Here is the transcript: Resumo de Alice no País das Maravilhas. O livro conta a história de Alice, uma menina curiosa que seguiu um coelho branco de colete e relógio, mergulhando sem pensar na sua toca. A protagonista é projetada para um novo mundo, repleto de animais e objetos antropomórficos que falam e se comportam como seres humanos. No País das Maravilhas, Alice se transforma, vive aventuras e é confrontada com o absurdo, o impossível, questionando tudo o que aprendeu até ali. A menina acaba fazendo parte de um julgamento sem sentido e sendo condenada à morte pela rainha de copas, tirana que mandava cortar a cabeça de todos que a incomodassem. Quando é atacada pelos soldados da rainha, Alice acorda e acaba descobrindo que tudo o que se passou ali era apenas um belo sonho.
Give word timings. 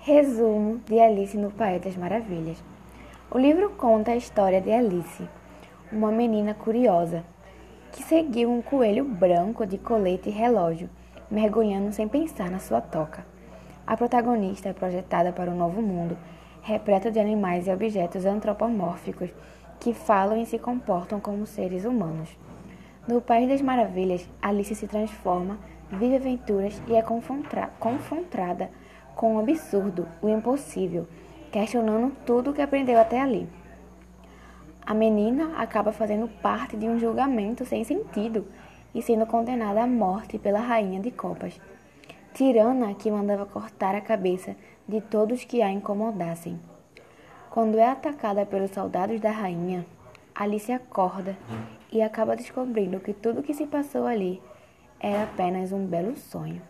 Resumo 0.00 0.80
de 0.86 1.00
Alice 1.00 1.36
no 1.36 1.50
País 1.50 1.82
das 1.82 1.96
Maravilhas. 1.96 2.62
O 3.30 3.36
livro 3.36 3.70
conta 3.70 4.12
a 4.12 4.16
história 4.16 4.60
de 4.60 4.72
Alice, 4.72 5.28
uma 5.92 6.10
menina 6.12 6.54
curiosa 6.54 7.24
que 7.92 8.02
seguiu 8.04 8.50
um 8.50 8.62
coelho 8.62 9.04
branco 9.04 9.66
de 9.66 9.76
colete 9.76 10.30
e 10.30 10.32
relógio, 10.32 10.88
mergulhando 11.28 11.92
sem 11.92 12.06
pensar 12.06 12.48
na 12.48 12.60
sua 12.60 12.80
toca. 12.80 13.26
A 13.86 13.96
protagonista 13.96 14.68
é 14.68 14.72
projetada 14.72 15.32
para 15.32 15.50
um 15.50 15.56
novo 15.56 15.82
mundo, 15.82 16.16
repleto 16.62 17.10
de 17.10 17.18
animais 17.18 17.66
e 17.66 17.70
objetos 17.70 18.24
antropomórficos 18.24 19.30
que 19.80 19.92
falam 19.92 20.40
e 20.40 20.46
se 20.46 20.60
comportam 20.60 21.20
como 21.20 21.44
seres 21.44 21.84
humanos. 21.84 22.30
No 23.06 23.20
País 23.20 23.48
das 23.48 23.60
Maravilhas, 23.60 24.26
Alice 24.40 24.74
se 24.74 24.86
transforma, 24.86 25.58
vive 25.90 26.16
aventuras 26.16 26.80
e 26.86 26.94
é 26.94 27.02
confrontada 27.02 28.70
com 29.18 29.34
o 29.34 29.40
absurdo, 29.40 30.06
o 30.22 30.28
impossível, 30.28 31.08
questionando 31.50 32.14
tudo 32.24 32.50
o 32.50 32.54
que 32.54 32.62
aprendeu 32.62 32.96
até 33.00 33.20
ali. 33.20 33.48
A 34.80 34.94
menina 34.94 35.60
acaba 35.60 35.90
fazendo 35.90 36.28
parte 36.40 36.76
de 36.76 36.86
um 36.88 37.00
julgamento 37.00 37.66
sem 37.66 37.82
sentido 37.82 38.46
e 38.94 39.02
sendo 39.02 39.26
condenada 39.26 39.82
à 39.82 39.88
morte 39.88 40.38
pela 40.38 40.60
rainha 40.60 41.00
de 41.00 41.10
copas, 41.10 41.60
tirana 42.32 42.94
que 42.94 43.10
mandava 43.10 43.44
cortar 43.44 43.96
a 43.96 44.00
cabeça 44.00 44.54
de 44.86 45.00
todos 45.00 45.44
que 45.44 45.62
a 45.62 45.68
incomodassem. 45.68 46.56
Quando 47.50 47.76
é 47.76 47.88
atacada 47.88 48.46
pelos 48.46 48.70
soldados 48.70 49.20
da 49.20 49.32
rainha, 49.32 49.84
Alice 50.32 50.70
acorda 50.70 51.36
e 51.90 52.00
acaba 52.00 52.36
descobrindo 52.36 53.00
que 53.00 53.12
tudo 53.12 53.40
o 53.40 53.42
que 53.42 53.52
se 53.52 53.66
passou 53.66 54.06
ali 54.06 54.40
era 55.00 55.24
apenas 55.24 55.72
um 55.72 55.84
belo 55.84 56.16
sonho. 56.16 56.62